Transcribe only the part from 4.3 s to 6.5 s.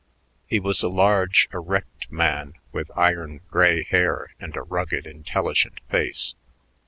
and a rugged intelligent face.